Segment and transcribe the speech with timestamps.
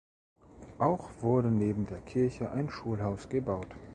[0.79, 3.67] Auch wurde neben der Kirche ein Schulhaus gebaut.